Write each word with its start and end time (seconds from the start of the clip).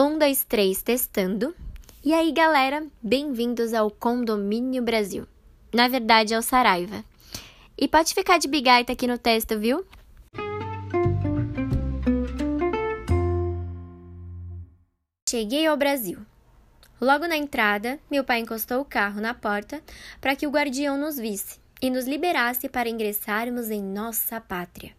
Um, 0.00 0.16
dois, 0.16 0.42
três, 0.44 0.80
testando. 0.80 1.54
E 2.02 2.14
aí, 2.14 2.32
galera, 2.32 2.86
bem-vindos 3.02 3.74
ao 3.74 3.90
Condomínio 3.90 4.82
Brasil. 4.82 5.26
Na 5.74 5.88
verdade, 5.88 6.32
é 6.32 6.38
o 6.38 6.42
Saraiva. 6.42 7.04
E 7.76 7.86
pode 7.86 8.14
ficar 8.14 8.38
de 8.38 8.48
bigaita 8.48 8.94
aqui 8.94 9.06
no 9.06 9.18
texto, 9.18 9.58
viu? 9.58 9.84
Cheguei 15.28 15.66
ao 15.66 15.76
Brasil. 15.76 16.20
Logo 16.98 17.28
na 17.28 17.36
entrada, 17.36 18.00
meu 18.10 18.24
pai 18.24 18.40
encostou 18.40 18.80
o 18.80 18.86
carro 18.86 19.20
na 19.20 19.34
porta 19.34 19.82
para 20.18 20.34
que 20.34 20.46
o 20.46 20.50
guardião 20.50 20.96
nos 20.96 21.18
visse 21.18 21.60
e 21.82 21.90
nos 21.90 22.06
liberasse 22.06 22.70
para 22.70 22.88
ingressarmos 22.88 23.68
em 23.68 23.82
nossa 23.82 24.40
pátria. 24.40 24.98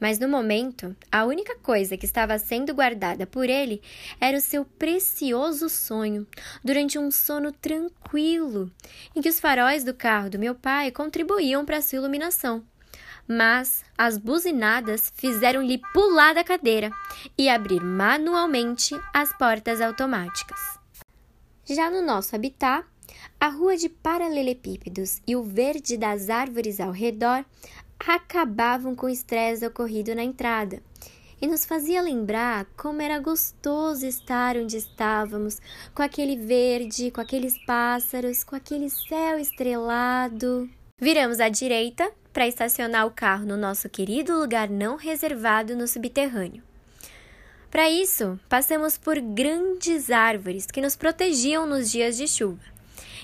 Mas 0.00 0.18
no 0.18 0.26
momento, 0.26 0.96
a 1.12 1.26
única 1.26 1.54
coisa 1.56 1.94
que 1.94 2.06
estava 2.06 2.38
sendo 2.38 2.74
guardada 2.74 3.26
por 3.26 3.50
ele 3.50 3.82
era 4.18 4.38
o 4.38 4.40
seu 4.40 4.64
precioso 4.64 5.68
sonho, 5.68 6.26
durante 6.64 6.98
um 6.98 7.10
sono 7.10 7.52
tranquilo, 7.52 8.72
em 9.14 9.20
que 9.20 9.28
os 9.28 9.38
faróis 9.38 9.84
do 9.84 9.92
carro 9.92 10.30
do 10.30 10.38
meu 10.38 10.54
pai 10.54 10.90
contribuíam 10.90 11.66
para 11.66 11.82
sua 11.82 11.98
iluminação. 11.98 12.64
Mas 13.28 13.84
as 13.96 14.16
buzinadas 14.16 15.12
fizeram-lhe 15.14 15.78
pular 15.92 16.34
da 16.34 16.42
cadeira 16.42 16.90
e 17.36 17.48
abrir 17.50 17.80
manualmente 17.80 18.98
as 19.12 19.36
portas 19.36 19.82
automáticas. 19.82 20.58
Já 21.66 21.90
no 21.90 22.02
nosso 22.02 22.34
habitat, 22.34 22.84
a 23.38 23.48
rua 23.48 23.76
de 23.76 23.88
paralelepípedos 23.88 25.20
e 25.26 25.36
o 25.36 25.42
verde 25.42 25.96
das 25.96 26.28
árvores 26.28 26.80
ao 26.80 26.90
redor 26.90 27.44
acabavam 28.06 28.94
com 28.94 29.06
o 29.06 29.10
estresse 29.10 29.66
ocorrido 29.66 30.14
na 30.14 30.22
entrada 30.22 30.82
e 31.40 31.46
nos 31.46 31.64
fazia 31.64 32.02
lembrar 32.02 32.66
como 32.76 33.00
era 33.00 33.18
gostoso 33.18 34.04
estar 34.04 34.56
onde 34.56 34.76
estávamos, 34.76 35.60
com 35.94 36.02
aquele 36.02 36.36
verde, 36.36 37.10
com 37.10 37.20
aqueles 37.20 37.56
pássaros, 37.64 38.44
com 38.44 38.54
aquele 38.54 38.90
céu 38.90 39.38
estrelado. 39.38 40.68
Viramos 40.98 41.40
à 41.40 41.48
direita 41.48 42.12
para 42.32 42.46
estacionar 42.46 43.06
o 43.06 43.10
carro 43.10 43.46
no 43.46 43.56
nosso 43.56 43.88
querido 43.88 44.38
lugar 44.38 44.68
não 44.68 44.96
reservado 44.96 45.74
no 45.74 45.88
subterrâneo. 45.88 46.62
Para 47.70 47.88
isso, 47.88 48.38
passamos 48.48 48.98
por 48.98 49.18
grandes 49.20 50.10
árvores 50.10 50.66
que 50.66 50.80
nos 50.80 50.96
protegiam 50.96 51.66
nos 51.66 51.90
dias 51.90 52.16
de 52.16 52.26
chuva. 52.26 52.64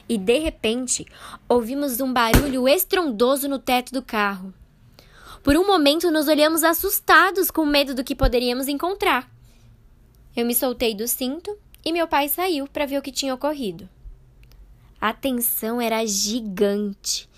E 0.09 0.17
de 0.17 0.39
repente, 0.39 1.05
ouvimos 1.49 2.01
um 2.01 2.13
barulho 2.13 2.69
estrondoso 2.69 3.49
no 3.49 3.59
teto 3.59 3.93
do 3.93 4.01
carro. 4.01 4.55
Por 5.47 5.57
um 5.57 5.65
momento, 5.65 6.11
nos 6.11 6.27
olhamos 6.27 6.65
assustados 6.65 7.53
com 7.53 7.65
medo 7.65 7.95
do 7.95 8.03
que 8.03 8.17
poderíamos 8.17 8.67
encontrar. 8.67 9.31
Eu 10.35 10.45
me 10.45 10.53
soltei 10.53 10.93
do 10.93 11.07
cinto 11.07 11.57
e 11.85 11.93
meu 11.93 12.09
pai 12.09 12.29
saiu 12.29 12.67
para 12.67 12.85
ver 12.85 12.99
o 12.99 13.01
que 13.01 13.13
tinha 13.13 13.33
ocorrido. 13.33 13.89
A 15.01 15.13
tensão 15.13 15.81
era 15.81 16.05
gigante 16.05 17.31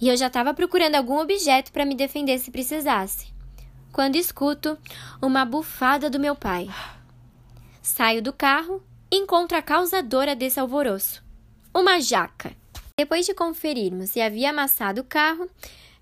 e 0.00 0.08
eu 0.08 0.16
já 0.16 0.28
estava 0.28 0.54
procurando 0.54 0.94
algum 0.94 1.18
objeto 1.18 1.72
para 1.72 1.84
me 1.84 1.96
defender 1.96 2.38
se 2.38 2.52
precisasse 2.52 3.26
quando 3.90 4.14
escuto 4.14 4.78
uma 5.20 5.44
bufada 5.44 6.08
do 6.08 6.20
meu 6.20 6.36
pai. 6.36 6.70
Saio 7.82 8.22
do 8.22 8.32
carro 8.32 8.80
e 9.10 9.16
encontro 9.16 9.58
a 9.58 9.62
causadora 9.62 10.36
desse 10.36 10.60
alvoroço: 10.60 11.20
uma 11.74 12.00
jaca. 12.00 12.54
Depois 12.96 13.26
de 13.26 13.34
conferirmos 13.34 14.10
se 14.10 14.20
havia 14.20 14.50
amassado 14.50 15.00
o 15.00 15.04
carro, 15.04 15.50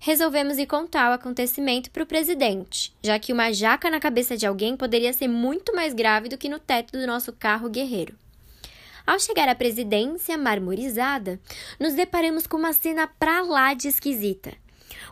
resolvemos 0.03 0.57
ir 0.57 0.65
contar 0.65 1.11
o 1.11 1.13
acontecimento 1.13 1.91
para 1.91 2.01
o 2.01 2.07
presidente, 2.07 2.91
já 3.03 3.19
que 3.19 3.31
uma 3.31 3.53
jaca 3.53 3.87
na 3.87 3.99
cabeça 3.99 4.35
de 4.35 4.47
alguém 4.47 4.75
poderia 4.75 5.13
ser 5.13 5.27
muito 5.27 5.75
mais 5.75 5.93
grave 5.93 6.27
do 6.27 6.39
que 6.39 6.49
no 6.49 6.57
teto 6.57 6.97
do 6.97 7.05
nosso 7.05 7.31
carro 7.31 7.69
guerreiro. 7.69 8.15
Ao 9.05 9.19
chegar 9.19 9.47
à 9.47 9.53
presidência 9.53 10.37
marmorizada, 10.39 11.39
nos 11.79 11.93
deparamos 11.93 12.47
com 12.47 12.57
uma 12.57 12.73
cena 12.73 13.05
pra 13.07 13.41
lá 13.43 13.75
de 13.75 13.87
esquisita 13.87 14.51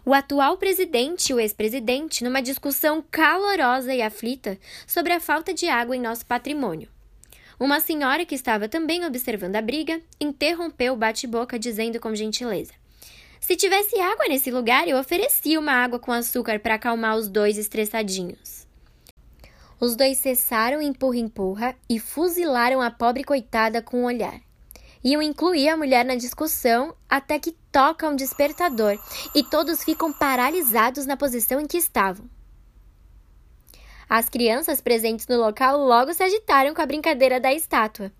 o 0.05 0.13
atual 0.13 0.57
presidente 0.57 1.29
e 1.29 1.33
o 1.33 1.39
ex-presidente 1.39 2.23
numa 2.23 2.41
discussão 2.41 3.03
calorosa 3.11 3.93
e 3.93 4.01
aflita 4.01 4.57
sobre 4.87 5.13
a 5.13 5.19
falta 5.19 5.53
de 5.53 5.67
água 5.67 5.95
em 5.95 6.01
nosso 6.01 6.25
patrimônio. 6.25 6.89
Uma 7.59 7.79
senhora 7.79 8.25
que 8.25 8.35
estava 8.35 8.69
também 8.69 9.05
observando 9.05 9.55
a 9.55 9.61
briga 9.61 10.01
interrompeu 10.19 10.93
o 10.93 10.97
bate-boca 10.97 11.59
dizendo 11.59 11.99
com 11.99 12.15
gentileza: 12.15 12.73
Se 13.39 13.55
tivesse 13.55 13.99
água 13.99 14.27
nesse 14.27 14.51
lugar, 14.51 14.87
eu 14.87 14.97
oferecia 14.97 15.59
uma 15.59 15.71
água 15.71 15.99
com 15.99 16.11
açúcar 16.11 16.59
para 16.59 16.75
acalmar 16.75 17.15
os 17.15 17.27
dois 17.27 17.57
estressadinhos. 17.57 18.67
Os 19.79 19.95
dois 19.95 20.17
cessaram 20.17 20.81
empurra-empurra 20.81 21.75
e 21.89 21.99
fuzilaram 21.99 22.81
a 22.81 22.91
pobre 22.91 23.23
coitada 23.23 23.81
com 23.81 24.01
um 24.01 24.05
olhar 24.05 24.41
iam 25.03 25.21
incluir 25.21 25.69
a 25.69 25.77
mulher 25.77 26.03
na 26.03 26.15
discussão 26.15 26.95
até 27.09 27.39
que 27.39 27.55
toca 27.71 28.07
um 28.07 28.15
despertador 28.15 28.97
e 29.33 29.43
todos 29.43 29.83
ficam 29.83 30.11
paralisados 30.11 31.05
na 31.05 31.15
posição 31.15 31.59
em 31.59 31.67
que 31.67 31.77
estavam. 31.77 32.29
As 34.09 34.27
crianças 34.27 34.81
presentes 34.81 35.27
no 35.27 35.37
local 35.37 35.77
logo 35.77 36.13
se 36.13 36.23
agitaram 36.23 36.73
com 36.73 36.81
a 36.81 36.85
brincadeira 36.85 37.39
da 37.39 37.53
estátua. 37.53 38.11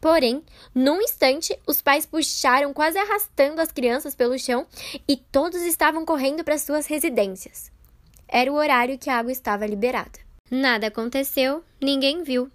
Porém, 0.00 0.42
num 0.74 1.02
instante, 1.02 1.58
os 1.66 1.82
pais 1.82 2.06
puxaram, 2.06 2.72
quase 2.72 2.98
arrastando 2.98 3.60
as 3.60 3.70
crianças 3.70 4.14
pelo 4.14 4.38
chão, 4.38 4.66
e 5.06 5.16
todos 5.16 5.60
estavam 5.62 6.06
correndo 6.06 6.42
para 6.42 6.58
suas 6.58 6.86
residências. 6.86 7.70
Era 8.26 8.50
o 8.50 8.54
horário 8.54 8.98
que 8.98 9.10
a 9.10 9.18
água 9.18 9.32
estava 9.32 9.66
liberada. 9.66 10.18
Nada 10.50 10.86
aconteceu, 10.86 11.62
ninguém 11.80 12.22
viu. 12.22 12.50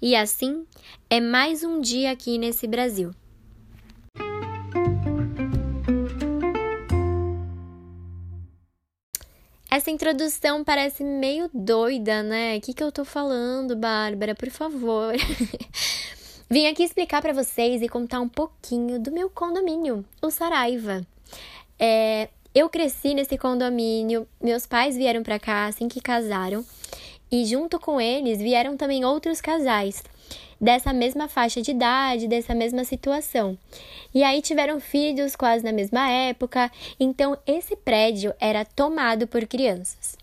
E 0.00 0.14
assim 0.14 0.66
é 1.10 1.20
mais 1.20 1.64
um 1.64 1.80
dia 1.80 2.10
aqui 2.12 2.38
nesse 2.38 2.66
Brasil. 2.66 3.12
Essa 9.70 9.90
introdução 9.90 10.64
parece 10.64 11.04
meio 11.04 11.50
doida, 11.52 12.22
né? 12.22 12.56
O 12.56 12.60
que, 12.60 12.72
que 12.72 12.82
eu 12.82 12.90
tô 12.90 13.04
falando, 13.04 13.76
Bárbara? 13.76 14.34
Por 14.34 14.48
favor. 14.48 15.14
Vim 16.48 16.68
aqui 16.68 16.84
explicar 16.84 17.20
para 17.20 17.32
vocês 17.32 17.82
e 17.82 17.88
contar 17.88 18.20
um 18.20 18.28
pouquinho 18.28 19.00
do 19.00 19.10
meu 19.10 19.28
condomínio, 19.28 20.04
o 20.22 20.30
Saraiva. 20.30 21.04
É, 21.76 22.28
eu 22.54 22.68
cresci 22.68 23.14
nesse 23.14 23.36
condomínio, 23.36 24.28
meus 24.40 24.64
pais 24.64 24.96
vieram 24.96 25.24
para 25.24 25.40
cá 25.40 25.66
assim 25.66 25.88
que 25.88 26.00
casaram 26.00 26.64
e 27.32 27.44
junto 27.44 27.80
com 27.80 28.00
eles 28.00 28.38
vieram 28.38 28.76
também 28.76 29.04
outros 29.04 29.40
casais 29.40 30.04
dessa 30.60 30.92
mesma 30.92 31.26
faixa 31.26 31.60
de 31.60 31.72
idade, 31.72 32.28
dessa 32.28 32.54
mesma 32.54 32.84
situação. 32.84 33.58
E 34.14 34.22
aí 34.22 34.40
tiveram 34.40 34.78
filhos 34.78 35.34
quase 35.34 35.64
na 35.64 35.72
mesma 35.72 36.08
época, 36.08 36.70
então 37.00 37.36
esse 37.44 37.74
prédio 37.74 38.32
era 38.38 38.64
tomado 38.64 39.26
por 39.26 39.44
crianças. 39.48 40.16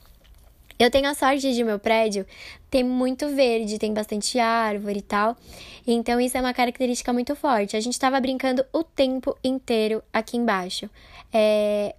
Eu 0.79 0.89
tenho 0.89 1.07
a 1.07 1.13
sorte 1.13 1.53
de 1.53 1.63
meu 1.63 1.79
prédio 1.79 2.25
ter 2.69 2.83
muito 2.83 3.27
verde, 3.29 3.77
tem 3.77 3.93
bastante 3.93 4.39
árvore 4.39 4.99
e 4.99 5.01
tal. 5.01 5.37
Então 5.85 6.19
isso 6.19 6.37
é 6.37 6.41
uma 6.41 6.53
característica 6.53 7.11
muito 7.13 7.35
forte. 7.35 7.75
A 7.75 7.79
gente 7.79 7.93
estava 7.93 8.19
brincando 8.19 8.65
o 8.73 8.83
tempo 8.83 9.37
inteiro 9.43 10.03
aqui 10.11 10.37
embaixo. 10.37 10.89
É, 11.31 11.95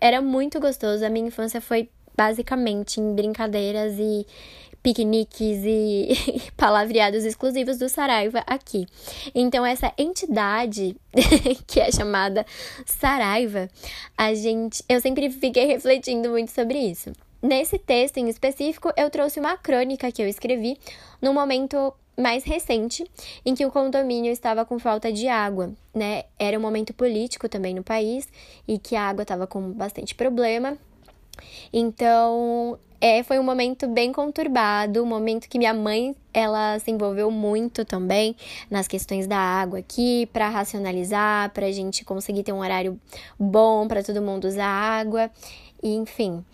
era 0.00 0.20
muito 0.20 0.60
gostoso. 0.60 1.04
A 1.04 1.08
minha 1.08 1.28
infância 1.28 1.60
foi 1.60 1.88
basicamente 2.16 3.00
em 3.00 3.14
brincadeiras 3.14 3.94
e 3.98 4.26
piqueniques 4.82 5.62
e 5.64 6.08
palavreados 6.56 7.24
exclusivos 7.24 7.78
do 7.78 7.88
Saraiva 7.88 8.42
aqui. 8.46 8.86
Então, 9.34 9.64
essa 9.64 9.92
entidade 9.96 10.96
que 11.66 11.80
é 11.80 11.92
chamada 11.92 12.44
Saraiva, 12.86 13.68
a 14.16 14.34
gente, 14.34 14.82
eu 14.88 15.00
sempre 15.00 15.30
fiquei 15.30 15.66
refletindo 15.66 16.30
muito 16.30 16.50
sobre 16.50 16.78
isso. 16.78 17.12
Nesse 17.42 17.78
texto 17.78 18.18
em 18.18 18.28
específico, 18.28 18.92
eu 18.96 19.08
trouxe 19.08 19.40
uma 19.40 19.56
crônica 19.56 20.12
que 20.12 20.22
eu 20.22 20.28
escrevi 20.28 20.78
no 21.22 21.32
momento 21.32 21.92
mais 22.16 22.44
recente, 22.44 23.04
em 23.46 23.54
que 23.54 23.64
o 23.64 23.70
condomínio 23.70 24.30
estava 24.30 24.64
com 24.64 24.78
falta 24.78 25.10
de 25.10 25.26
água, 25.26 25.72
né? 25.94 26.24
Era 26.38 26.58
um 26.58 26.60
momento 26.60 26.92
político 26.92 27.48
também 27.48 27.74
no 27.74 27.82
país 27.82 28.28
e 28.68 28.78
que 28.78 28.94
a 28.94 29.08
água 29.08 29.22
estava 29.22 29.46
com 29.46 29.72
bastante 29.72 30.14
problema. 30.14 30.76
Então, 31.72 32.78
é, 33.00 33.22
foi 33.22 33.38
um 33.38 33.42
momento 33.42 33.88
bem 33.88 34.12
conturbado, 34.12 35.02
um 35.02 35.06
momento 35.06 35.48
que 35.48 35.56
minha 35.56 35.72
mãe 35.72 36.14
ela 36.34 36.78
se 36.78 36.90
envolveu 36.90 37.30
muito 37.30 37.82
também 37.82 38.36
nas 38.70 38.86
questões 38.86 39.26
da 39.26 39.38
água 39.38 39.78
aqui 39.78 40.26
para 40.30 40.50
racionalizar, 40.50 41.50
para 41.50 41.66
a 41.66 41.72
gente 41.72 42.04
conseguir 42.04 42.42
ter 42.42 42.52
um 42.52 42.60
horário 42.60 43.00
bom 43.38 43.88
para 43.88 44.02
todo 44.02 44.20
mundo 44.20 44.46
usar 44.46 44.66
água, 44.66 45.30
e, 45.82 45.94
enfim. 45.94 46.44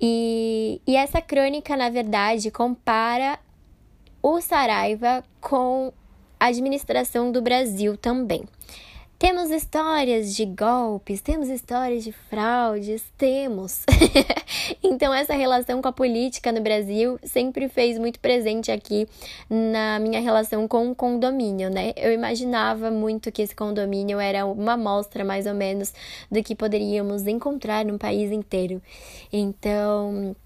E, 0.00 0.80
e 0.86 0.96
essa 0.96 1.20
crônica, 1.20 1.76
na 1.76 1.90
verdade, 1.90 2.50
compara 2.50 3.38
o 4.22 4.40
Saraiva 4.40 5.24
com 5.40 5.92
a 6.38 6.46
administração 6.46 7.32
do 7.32 7.42
Brasil 7.42 7.96
também. 7.96 8.44
Temos 9.18 9.50
histórias 9.50 10.36
de 10.36 10.46
golpes, 10.46 11.20
temos 11.20 11.48
histórias 11.48 12.04
de 12.04 12.12
fraudes, 12.12 13.02
temos. 13.18 13.82
então, 14.80 15.12
essa 15.12 15.34
relação 15.34 15.82
com 15.82 15.88
a 15.88 15.92
política 15.92 16.52
no 16.52 16.60
Brasil 16.60 17.18
sempre 17.24 17.68
fez 17.68 17.98
muito 17.98 18.20
presente 18.20 18.70
aqui 18.70 19.08
na 19.50 19.98
minha 19.98 20.20
relação 20.20 20.68
com 20.68 20.92
o 20.92 20.94
condomínio, 20.94 21.68
né? 21.68 21.92
Eu 21.96 22.12
imaginava 22.12 22.92
muito 22.92 23.32
que 23.32 23.42
esse 23.42 23.56
condomínio 23.56 24.20
era 24.20 24.46
uma 24.46 24.74
amostra, 24.74 25.24
mais 25.24 25.46
ou 25.46 25.54
menos, 25.54 25.92
do 26.30 26.40
que 26.40 26.54
poderíamos 26.54 27.26
encontrar 27.26 27.84
no 27.84 27.98
país 27.98 28.30
inteiro. 28.30 28.80
Então 29.32 30.36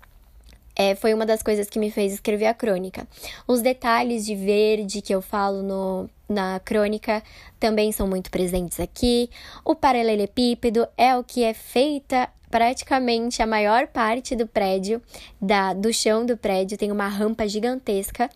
é, 0.74 0.94
foi 0.94 1.12
uma 1.12 1.26
das 1.26 1.42
coisas 1.42 1.69
que 1.69 1.78
me 1.78 1.90
fez 1.90 2.14
escrever 2.14 2.46
a 2.46 2.54
crônica. 2.54 3.06
Os 3.46 3.60
detalhes 3.60 4.24
de 4.24 4.34
verde 4.34 5.02
que 5.02 5.14
eu 5.14 5.20
falo 5.20 5.62
no, 5.62 6.10
na 6.32 6.58
crônica 6.61 7.23
também 7.61 7.93
são 7.93 8.08
muito 8.08 8.31
presentes 8.31 8.81
aqui. 8.81 9.31
O 9.64 9.75
paralelepípedo 9.75 10.88
é 10.96 11.17
o 11.17 11.23
que 11.23 11.44
é 11.44 11.55
feita 11.55 12.29
praticamente 12.50 13.43
a 13.43 13.46
maior 13.46 13.87
parte 13.87 14.37
do 14.37 14.46
prédio, 14.46 15.00
da, 15.40 15.73
do 15.73 15.90
chão 15.90 16.26
do 16.26 16.37
prédio, 16.37 16.76
tem 16.76 16.93
uma 16.93 17.08
rampa 17.08 17.49
gigantesca 17.49 18.29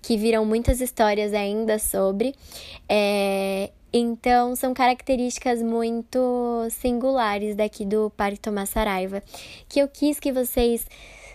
que 0.00 0.16
viram 0.16 0.44
muitas 0.44 0.80
histórias 0.80 1.34
ainda 1.34 1.76
sobre. 1.80 2.36
É, 2.88 3.70
então, 3.92 4.54
são 4.54 4.72
características 4.72 5.60
muito 5.60 6.68
singulares 6.70 7.56
daqui 7.56 7.84
do 7.84 8.10
Parque 8.10 8.38
Tomás 8.38 8.68
Saraiva, 8.68 9.20
que 9.68 9.80
eu 9.80 9.88
quis 9.88 10.20
que 10.20 10.32
vocês 10.32 10.86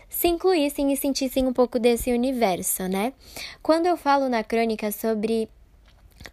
se 0.09 0.27
incluíssem 0.27 0.91
e 0.91 0.97
sentissem 0.97 1.45
um 1.45 1.53
pouco 1.53 1.77
desse 1.77 2.11
universo, 2.11 2.87
né? 2.87 3.13
Quando 3.61 3.85
eu 3.85 3.95
falo 3.95 4.27
na 4.27 4.43
crônica 4.43 4.91
sobre 4.91 5.49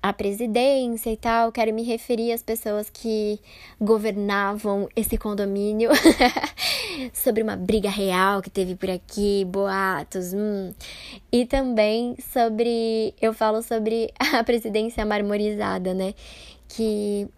a 0.03 0.12
presidência 0.12 1.11
e 1.11 1.17
tal, 1.17 1.50
quero 1.50 1.73
me 1.73 1.83
referir 1.83 2.33
às 2.33 2.43
pessoas 2.43 2.91
que 2.91 3.41
governavam 3.81 4.88
esse 4.94 5.17
condomínio, 5.17 5.91
sobre 7.12 7.43
uma 7.43 7.56
briga 7.56 7.91
real 7.91 8.43
que 8.43 8.50
teve 8.50 8.75
por 8.75 8.91
aqui, 8.91 9.44
boatos, 9.47 10.33
hum. 10.33 10.73
e 11.33 11.47
também 11.47 12.17
sobre, 12.33 13.15
eu 13.21 13.33
falo 13.33 13.62
sobre 13.62 14.12
a 14.19 14.43
presidência 14.44 15.05
marmorizada, 15.05 15.94
né, 15.94 16.15
que, 16.69 17.29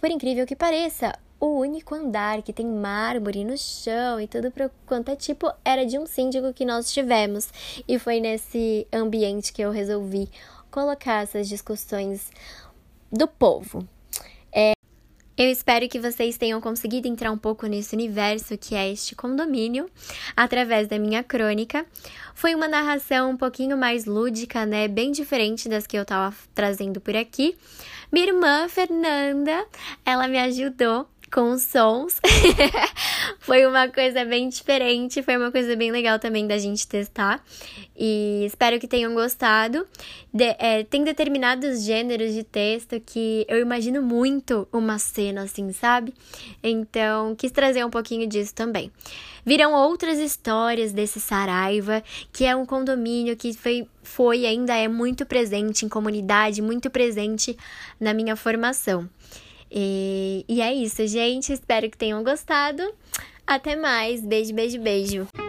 por 0.00 0.10
incrível 0.10 0.46
que 0.46 0.56
pareça, 0.56 1.12
o 1.40 1.58
único 1.58 1.94
andar 1.94 2.40
que 2.42 2.54
tem 2.54 2.66
mármore 2.66 3.44
no 3.44 3.58
chão 3.58 4.18
e 4.18 4.26
tudo 4.26 4.50
para 4.50 4.70
quanto 4.86 5.10
é 5.10 5.16
tipo 5.16 5.52
era 5.62 5.84
de 5.84 5.98
um 5.98 6.06
síndico 6.06 6.54
que 6.54 6.64
nós 6.64 6.90
tivemos. 6.90 7.48
E 7.86 7.98
foi 7.98 8.18
nesse 8.18 8.86
ambiente 8.90 9.52
que 9.52 9.60
eu 9.60 9.70
resolvi 9.70 10.30
colocar 10.74 11.22
essas 11.22 11.48
discussões 11.48 12.32
do 13.12 13.28
povo. 13.28 13.88
É, 14.52 14.72
eu 15.38 15.48
espero 15.48 15.88
que 15.88 16.00
vocês 16.00 16.36
tenham 16.36 16.60
conseguido 16.60 17.06
entrar 17.06 17.30
um 17.30 17.38
pouco 17.38 17.68
nesse 17.68 17.94
universo 17.94 18.58
que 18.58 18.74
é 18.74 18.90
este 18.90 19.14
condomínio 19.14 19.88
através 20.36 20.88
da 20.88 20.98
minha 20.98 21.22
crônica. 21.22 21.86
Foi 22.34 22.56
uma 22.56 22.66
narração 22.66 23.30
um 23.30 23.36
pouquinho 23.36 23.78
mais 23.78 24.04
lúdica, 24.04 24.66
né? 24.66 24.88
Bem 24.88 25.12
diferente 25.12 25.68
das 25.68 25.86
que 25.86 25.96
eu 25.96 26.04
tava 26.04 26.34
trazendo 26.52 27.00
por 27.00 27.14
aqui. 27.14 27.56
Minha 28.10 28.26
irmã 28.26 28.68
Fernanda, 28.68 29.64
ela 30.04 30.26
me 30.26 30.40
ajudou 30.40 31.08
com 31.34 31.58
sons. 31.58 32.20
foi 33.40 33.66
uma 33.66 33.88
coisa 33.88 34.24
bem 34.24 34.48
diferente, 34.48 35.20
foi 35.20 35.36
uma 35.36 35.50
coisa 35.50 35.74
bem 35.74 35.90
legal 35.90 36.16
também 36.16 36.46
da 36.46 36.56
gente 36.58 36.86
testar. 36.86 37.44
E 37.98 38.44
espero 38.46 38.78
que 38.78 38.86
tenham 38.86 39.12
gostado. 39.14 39.84
De, 40.32 40.54
é, 40.60 40.84
tem 40.84 41.02
determinados 41.02 41.82
gêneros 41.82 42.32
de 42.32 42.44
texto 42.44 43.00
que 43.04 43.44
eu 43.48 43.58
imagino 43.58 44.00
muito 44.00 44.68
uma 44.72 44.96
cena 44.96 45.42
assim, 45.42 45.72
sabe? 45.72 46.14
Então, 46.62 47.34
quis 47.34 47.50
trazer 47.50 47.84
um 47.84 47.90
pouquinho 47.90 48.28
disso 48.28 48.54
também. 48.54 48.92
Viram 49.44 49.74
outras 49.74 50.20
histórias 50.20 50.92
desse 50.92 51.20
Saraiva, 51.20 52.00
que 52.32 52.44
é 52.44 52.54
um 52.54 52.64
condomínio 52.64 53.36
que 53.36 53.52
foi, 53.52 53.88
foi 54.04 54.40
e 54.40 54.46
ainda 54.46 54.76
é 54.76 54.86
muito 54.86 55.26
presente 55.26 55.84
em 55.84 55.88
comunidade, 55.88 56.62
muito 56.62 56.88
presente 56.90 57.58
na 57.98 58.14
minha 58.14 58.36
formação. 58.36 59.08
E, 59.70 60.44
e 60.48 60.60
é 60.60 60.72
isso, 60.72 61.06
gente. 61.06 61.52
Espero 61.52 61.90
que 61.90 61.96
tenham 61.96 62.22
gostado. 62.22 62.82
Até 63.46 63.76
mais. 63.76 64.20
Beijo, 64.20 64.54
beijo, 64.54 64.80
beijo. 64.80 65.43